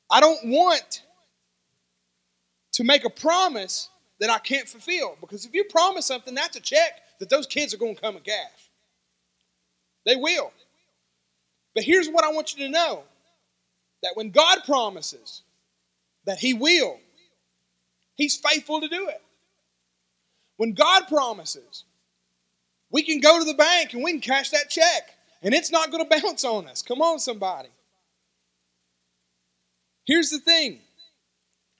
[0.09, 1.03] I don't want
[2.73, 5.17] to make a promise that I can't fulfill.
[5.21, 8.15] Because if you promise something, that's a check that those kids are going to come
[8.15, 8.69] and cash.
[10.05, 10.51] They will.
[11.75, 13.03] But here's what I want you to know
[14.03, 15.41] that when God promises
[16.25, 16.99] that He will,
[18.15, 19.21] He's faithful to do it.
[20.57, 21.83] When God promises,
[22.91, 25.91] we can go to the bank and we can cash that check, and it's not
[25.91, 26.81] going to bounce on us.
[26.81, 27.69] Come on, somebody.
[30.05, 30.79] Here's the thing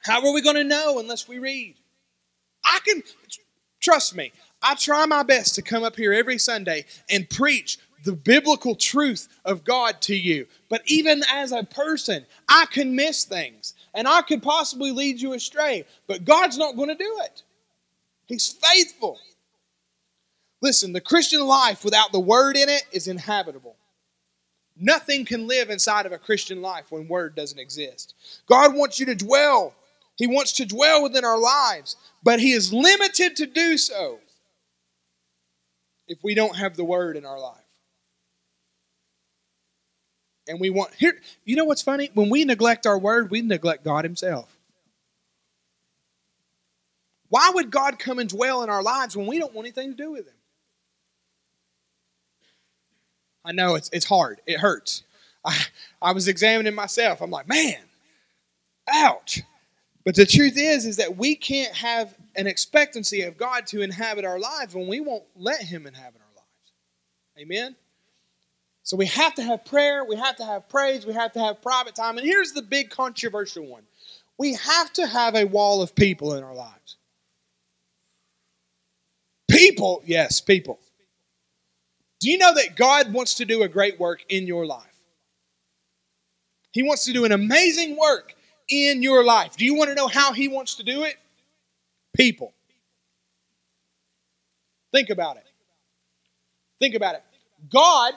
[0.04, 1.76] how are we going to know unless we read?
[2.64, 3.04] I can,
[3.82, 8.14] trust me, I try my best to come up here every Sunday and preach the
[8.14, 10.48] biblical truth of God to you.
[10.70, 15.34] But even as a person, I can miss things and I could possibly lead you
[15.34, 15.86] astray.
[16.08, 17.44] But God's not going to do it,
[18.28, 19.20] He's faithful.
[20.60, 23.76] Listen, the Christian life without the Word in it is inhabitable.
[24.76, 28.16] Nothing can live inside of a Christian life when Word doesn't exist.
[28.48, 29.76] God wants you to dwell.
[30.16, 34.20] He wants to dwell within our lives, but He is limited to do so
[36.08, 37.58] if we don't have the Word in our life.
[40.48, 42.10] And we want here you know what's funny?
[42.14, 44.56] When we neglect our word we neglect god himself.
[47.30, 49.98] Why would god come and dwell in our lives when we don't want anything to
[49.98, 50.34] do with him?
[53.44, 54.42] I know it's, it's hard.
[54.46, 55.04] It hurts.
[55.44, 55.58] I,
[56.02, 57.22] I was examining myself.
[57.22, 57.80] I'm like man
[58.90, 59.42] ouch
[60.08, 64.24] But the truth is, is that we can't have an expectancy of God to inhabit
[64.24, 66.72] our lives when we won't let Him inhabit our lives.
[67.38, 67.76] Amen?
[68.84, 71.62] So we have to have prayer, we have to have praise, we have to have
[71.62, 72.18] private time.
[72.18, 73.84] And here's the big controversial one
[74.38, 76.96] we have to have a wall of people in our lives.
[79.52, 80.80] People, yes, people.
[82.22, 85.02] Do you know that God wants to do a great work in your life?
[86.72, 88.36] He wants to do an amazing work
[88.70, 89.56] in your life.
[89.56, 91.16] Do you want to know how He wants to do it?
[92.16, 92.54] People.
[94.92, 95.46] Think about it.
[96.80, 97.24] Think about it.
[97.70, 98.14] God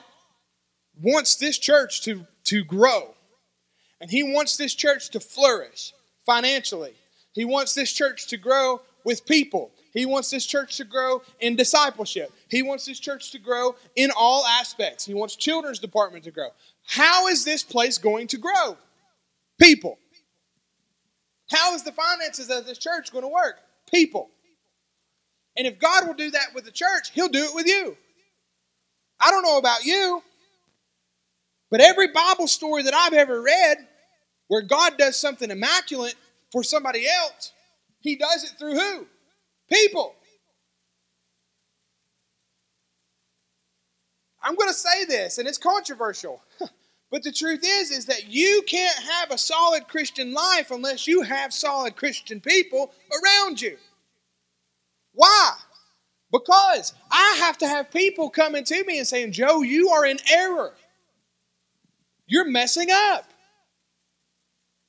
[1.01, 3.13] wants this church to, to grow,
[3.99, 5.93] and He wants this church to flourish
[6.25, 6.93] financially.
[7.33, 9.71] He wants this church to grow with people.
[9.93, 12.31] He wants this church to grow in discipleship.
[12.49, 15.05] He wants this church to grow in all aspects.
[15.05, 16.49] He wants children's department to grow.
[16.85, 18.77] How is this place going to grow?
[19.59, 19.97] People.
[21.51, 23.59] How is the finances of this church going to work?
[23.91, 24.29] People.
[25.57, 27.97] And if God will do that with the church, He'll do it with you.
[29.19, 30.23] I don't know about you,
[31.69, 33.77] but every Bible story that I've ever read
[34.47, 36.15] where God does something immaculate
[36.51, 37.51] for somebody else,
[37.99, 39.07] He does it through who?
[39.69, 40.15] People.
[44.41, 46.41] I'm going to say this, and it's controversial.
[47.11, 51.21] But the truth is, is that you can't have a solid Christian life unless you
[51.23, 53.77] have solid Christian people around you.
[55.13, 55.51] Why?
[56.31, 60.19] Because I have to have people coming to me and saying, Joe, you are in
[60.31, 60.73] error.
[62.27, 63.25] You're messing up.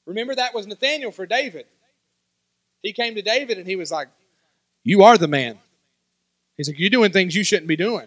[0.06, 1.66] Remember, that was Nathaniel for David.
[2.82, 4.08] He came to David and he was like,
[4.84, 5.58] You are the man.
[6.56, 8.06] He's like, You're doing things you shouldn't be doing.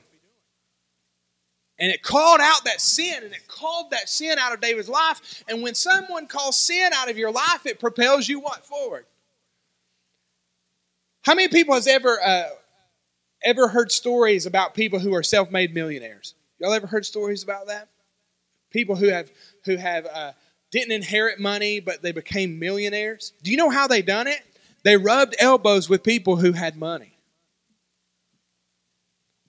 [1.78, 5.44] And it called out that sin, and it called that sin out of David's life.
[5.50, 9.06] And when someone calls sin out of your life, it propels you what forward?
[11.24, 12.50] How many people has ever uh,
[13.44, 16.34] ever heard stories about people who are self-made millionaires?
[16.60, 17.90] Y'all ever heard stories about that?
[18.72, 19.30] People who have
[19.66, 20.32] who have uh,
[20.72, 23.34] didn't inherit money, but they became millionaires.
[23.44, 24.42] Do you know how they done it?
[24.84, 27.18] They rubbed elbows with people who had money,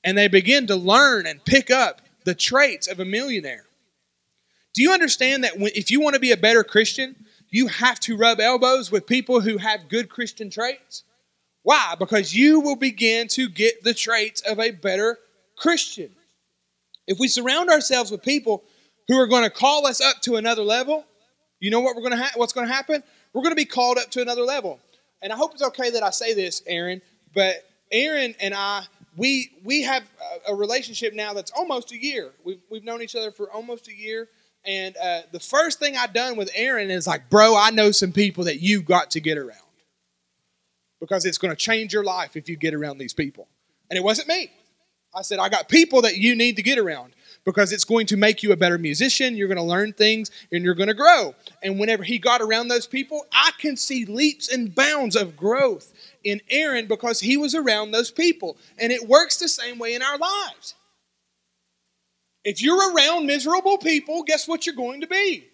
[0.02, 3.64] and they begin to learn and pick up the traits of a millionaire.
[4.74, 7.14] Do you understand that when, if you want to be a better Christian,
[7.48, 11.04] you have to rub elbows with people who have good Christian traits?
[11.62, 11.94] Why?
[11.98, 15.18] Because you will begin to get the traits of a better
[15.56, 16.10] Christian.
[17.06, 18.64] If we surround ourselves with people
[19.06, 21.04] who are going to call us up to another level,
[21.60, 23.04] you know what we're going to ha- what's going to happen?
[23.32, 24.80] We're going to be called up to another level.
[25.22, 27.00] And I hope it's okay that I say this, Aaron,
[27.34, 28.82] but Aaron and I
[29.16, 30.04] we we have
[30.48, 32.32] a, relationship now that's almost a year.
[32.44, 34.28] We've we've known each other for almost a year.
[34.64, 38.10] And uh, the first thing I done with Aaron is like, bro, I know some
[38.10, 39.60] people that you've got to get around
[41.00, 43.46] because it's going to change your life if you get around these people.
[43.90, 44.50] And it wasn't me.
[45.14, 48.16] I said, I got people that you need to get around because it's going to
[48.16, 49.36] make you a better musician.
[49.36, 51.34] You're going to learn things and you're going to grow.
[51.62, 55.94] And whenever he got around those people, I can see leaps and bounds of growth
[56.26, 58.58] in Aaron because he was around those people.
[58.78, 60.74] And it works the same way in our lives.
[62.44, 65.46] If you're around miserable people, guess what you're going to be?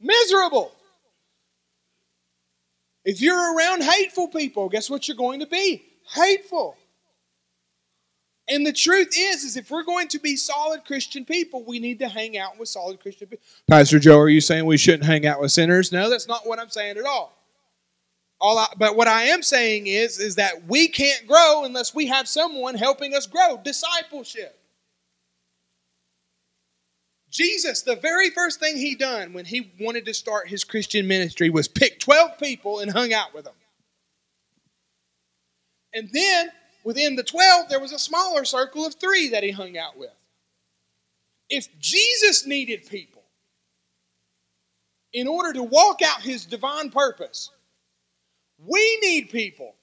[0.00, 0.72] Miserable.
[3.04, 5.82] If you're around hateful people, guess what you're going to be?
[6.12, 6.76] Hateful.
[8.48, 12.00] And the truth is, is if we're going to be solid Christian people, we need
[12.00, 13.44] to hang out with solid Christian people.
[13.68, 15.92] Pastor Joe, are you saying we shouldn't hang out with sinners?
[15.92, 17.39] No, that's not what I'm saying at all.
[18.40, 22.06] All I, but what I am saying is, is that we can't grow unless we
[22.06, 23.60] have someone helping us grow.
[23.62, 24.56] Discipleship.
[27.30, 31.48] Jesus, the very first thing he done when he wanted to start his Christian ministry
[31.50, 33.54] was pick 12 people and hung out with them.
[35.92, 36.48] And then
[36.82, 40.10] within the 12, there was a smaller circle of three that he hung out with.
[41.48, 43.22] If Jesus needed people
[45.12, 47.50] in order to walk out his divine purpose,
[48.66, 49.74] we need people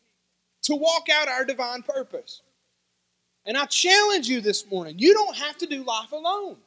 [0.63, 2.41] to walk out our divine purpose.
[3.45, 6.57] And I challenge you this morning you don't have to do life alone.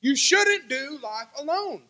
[0.00, 1.82] You shouldn't do life alone.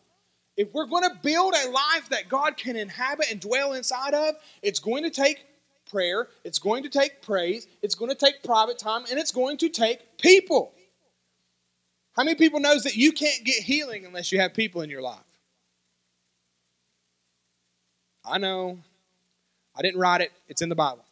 [0.57, 4.35] If we're going to build a life that God can inhabit and dwell inside of,
[4.62, 5.45] it's going to take
[5.89, 9.57] prayer, it's going to take praise, it's going to take private time, and it's going
[9.59, 10.73] to take people.
[12.16, 15.03] How many people knows that you can't get healing unless you have people in your
[15.03, 15.19] life?
[18.25, 18.79] I know.
[19.79, 21.05] I didn't write it, it's in the Bible.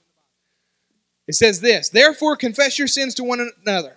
[1.28, 3.96] It says this Therefore, confess your sins to one another,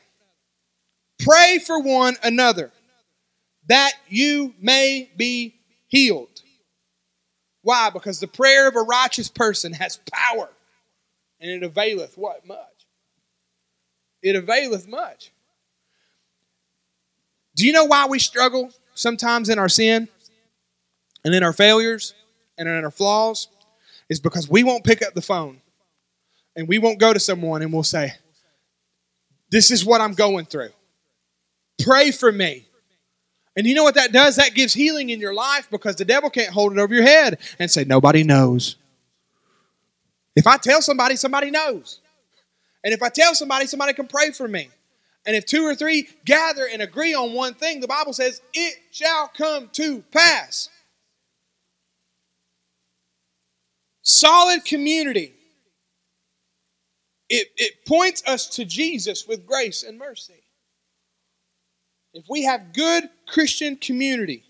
[1.20, 2.72] pray for one another,
[3.68, 5.56] that you may be
[5.88, 6.42] healed.
[7.62, 7.90] Why?
[7.90, 10.50] Because the prayer of a righteous person has power,
[11.40, 12.46] and it availeth what?
[12.46, 12.58] Much.
[14.22, 15.32] It availeth much.
[17.56, 20.08] Do you know why we struggle sometimes in our sin
[21.26, 22.14] and in our failures
[22.58, 23.48] and in our flaws?
[24.10, 25.62] Is because we won't pick up the phone
[26.56, 28.14] and we won't go to someone and we'll say,
[29.52, 30.70] This is what I'm going through.
[31.84, 32.66] Pray for me.
[33.56, 34.38] And you know what that does?
[34.38, 37.40] That gives healing in your life because the devil can't hold it over your head
[37.60, 38.78] and say, Nobody knows.
[40.36, 42.00] If I tell somebody, somebody knows.
[42.84, 44.70] And if I tell somebody, somebody can pray for me.
[45.26, 48.76] And if two or three gather and agree on one thing, the Bible says, it
[48.92, 50.70] shall come to pass.
[54.10, 55.36] Solid community.
[57.30, 60.42] It, it points us to Jesus with grace and mercy.
[62.16, 64.44] If we have good Christian community,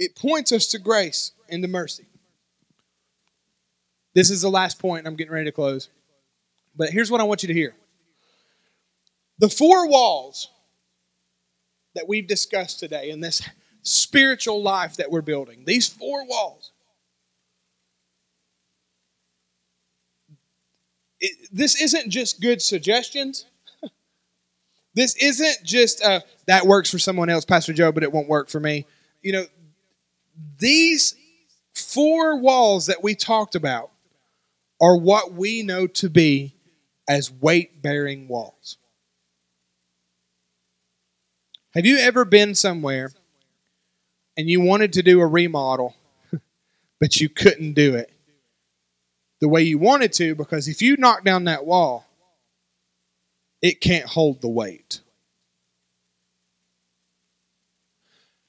[0.00, 2.06] it points us to grace and to mercy.
[4.12, 5.06] This is the last point.
[5.06, 5.90] I'm getting ready to close.
[6.74, 7.72] But here's what I want you to hear
[9.38, 10.48] the four walls
[11.94, 13.42] that we've discussed today in this
[13.82, 16.70] spiritual life that we're building, these four walls.
[21.20, 23.44] It, this isn't just good suggestions.
[24.94, 28.50] This isn't just uh, that works for someone else, Pastor Joe, but it won't work
[28.50, 28.84] for me.
[29.22, 29.46] You know,
[30.58, 31.14] these
[31.74, 33.90] four walls that we talked about
[34.82, 36.54] are what we know to be
[37.08, 38.76] as weight bearing walls.
[41.74, 43.12] Have you ever been somewhere
[44.36, 45.94] and you wanted to do a remodel,
[47.00, 48.12] but you couldn't do it
[49.42, 52.06] the way you wanted to because if you knock down that wall,
[53.60, 55.00] it can't hold the weight.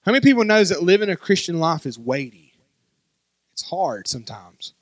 [0.05, 2.53] How many people knows that living a Christian life is weighty?
[3.53, 4.73] It's hard sometimes.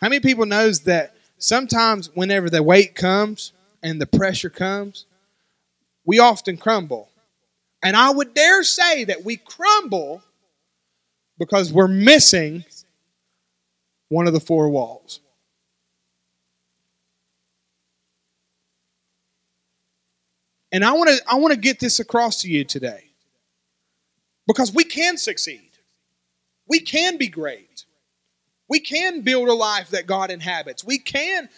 [0.00, 5.04] How many people knows that sometimes whenever the weight comes and the pressure comes,
[6.06, 7.10] we often crumble.
[7.84, 10.22] And I would dare say that we crumble
[11.38, 12.64] because we're missing
[14.08, 15.20] one of the four walls.
[20.72, 23.04] And I want to I want to get this across to you today.
[24.46, 25.70] Because we can succeed.
[26.66, 27.84] We can be great.
[28.68, 30.82] We can build a life that God inhabits.
[30.82, 31.50] We can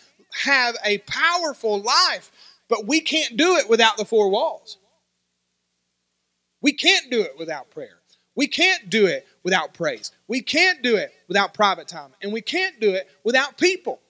[0.43, 2.33] have a powerful life,
[2.69, 4.79] but we can't do it without the four walls.
[6.63, 7.99] We can't do it without prayer.
[8.35, 10.11] We can't do it without praise.
[10.29, 12.11] We can't do it without private time.
[12.23, 14.01] And we can't do it without people.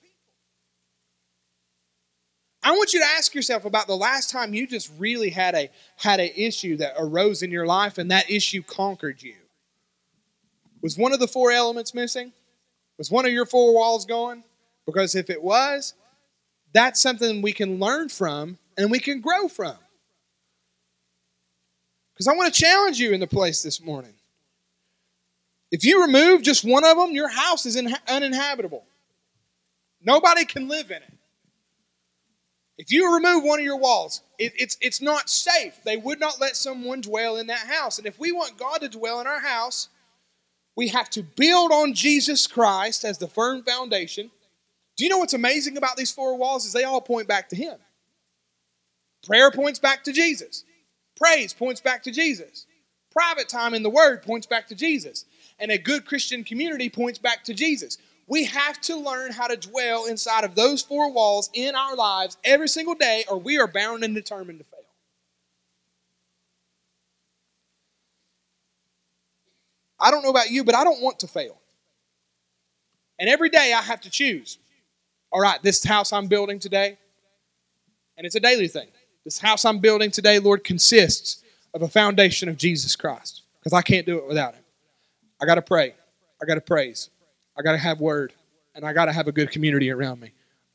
[2.62, 5.70] I want you to ask yourself about the last time you just really had a
[5.94, 9.36] had an issue that arose in your life and that issue conquered you.
[10.82, 12.32] Was one of the four elements missing?
[12.98, 14.42] Was one of your four walls gone?
[14.84, 15.94] Because if it was,
[16.72, 19.76] that's something we can learn from and we can grow from.
[22.16, 24.14] Because I want to challenge you in the place this morning.
[25.70, 27.76] If you remove just one of them, your house is
[28.08, 28.84] uninhabitable.
[30.02, 31.12] Nobody can live in it.
[32.78, 35.78] If you remove one of your walls, it, it's, it's not safe.
[35.84, 37.98] They would not let someone dwell in that house.
[37.98, 39.88] And if we want God to dwell in our house,
[40.74, 44.30] we have to build on Jesus Christ as the firm foundation.
[44.96, 47.56] Do you know what's amazing about these four walls is they all point back to
[47.56, 47.76] him.
[49.26, 50.64] Prayer points back to Jesus.
[51.16, 52.66] Praise points back to Jesus.
[53.10, 55.24] Private time in the word points back to Jesus.
[55.58, 57.98] And a good Christian community points back to Jesus.
[58.26, 62.36] We have to learn how to dwell inside of those four walls in our lives
[62.44, 64.80] every single day, or we are bound and determined to fail.
[69.98, 71.56] I don't know about you, but I don't want to fail.
[73.18, 74.58] And every day I have to choose.
[75.32, 76.98] All right, this house I'm building today,
[78.16, 78.88] and it's a daily thing.
[79.26, 81.42] This house I'm building today, Lord, consists
[81.74, 84.62] of a foundation of Jesus Christ because I can't do it without Him.
[85.42, 85.96] I got to pray.
[86.40, 87.10] I got to praise.
[87.58, 88.32] I got to have word,
[88.76, 90.30] and I got to have a good community around me.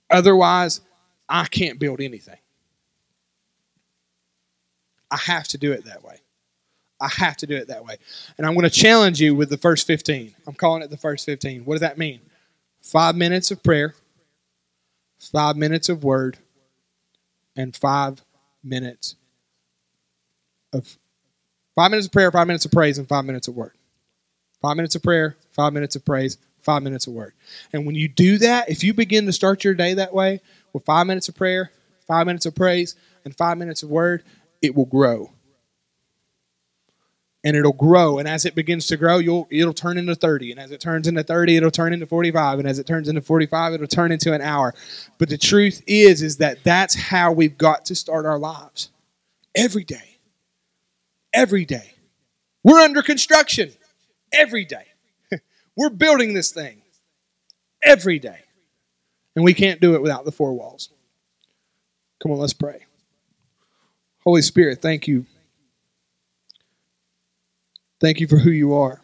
[0.10, 0.82] Otherwise,
[1.30, 2.36] I can't build anything.
[5.10, 6.18] I have to do it that way.
[6.99, 7.99] I have to do it that way.
[8.38, 10.36] And I'm going to challenge you with the first 15.
[10.45, 11.64] I'm calling it the first 15.
[11.64, 12.20] What does that mean?
[12.82, 13.95] Five minutes of prayer,
[15.20, 16.38] five minutes of word,
[17.56, 18.22] and five
[18.64, 19.16] minutes
[20.74, 20.97] of
[21.76, 23.74] five minutes of prayer, five minutes of praise, and five minutes of word.
[24.62, 27.34] Five minutes of prayer, five minutes of praise, five minutes of word.
[27.74, 30.41] And when you do that, if you begin to start your day that way
[30.74, 31.72] with five minutes of prayer,
[32.07, 32.95] five minutes of praise,
[33.26, 34.24] and five minutes of word,
[34.62, 35.32] it will grow.
[37.44, 38.20] And it'll grow.
[38.20, 40.52] And as it begins to grow, you'll it'll turn into 30.
[40.52, 42.60] And as it turns into 30, it'll turn into 45.
[42.60, 44.74] And as it turns into 45, it'll turn into an hour.
[45.18, 48.89] But the truth is, is that that's how we've got to start our lives.
[49.56, 50.18] Every day.
[51.34, 51.94] Every day.
[52.64, 53.72] We're under construction.
[54.32, 54.86] Every day.
[55.76, 56.82] We're building this thing.
[57.84, 58.39] Every day.
[59.36, 60.89] And we can't do it without the four walls.
[62.22, 62.86] Come on, let's pray.
[64.24, 65.26] Holy Spirit, thank you
[68.02, 68.99] Thank you for who you are.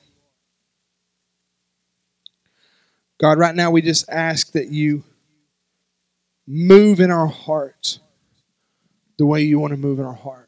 [3.21, 5.03] God, right now we just ask that you
[6.47, 7.99] move in our hearts
[9.19, 10.46] the way you want to move in our hearts.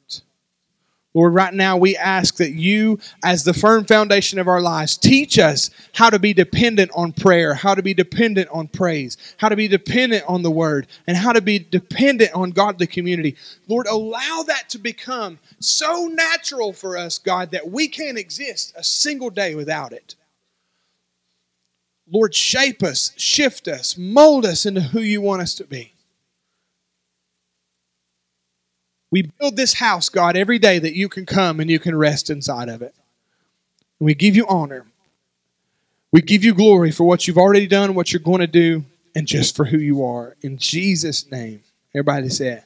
[1.16, 5.40] Lord, right now we ask that you, as the firm foundation of our lives, teach
[5.40, 9.56] us how to be dependent on prayer, how to be dependent on praise, how to
[9.56, 13.36] be dependent on the word, and how to be dependent on God, the community.
[13.68, 18.84] Lord, allow that to become so natural for us, God, that we can't exist a
[18.84, 20.16] single day without it.
[22.12, 25.94] Lord, shape us, shift us, mold us into who you want us to be.
[29.12, 32.30] We build this house, God, every day that you can come and you can rest
[32.30, 32.94] inside of it.
[34.00, 34.86] We give you honor.
[36.12, 38.86] We give you glory for what you've already done, what you're going to do,
[39.16, 40.36] and just for who you are.
[40.42, 41.62] In Jesus' name.
[41.94, 42.64] Everybody say,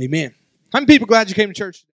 [0.00, 0.34] Amen.
[0.72, 1.84] How many people glad you came to church?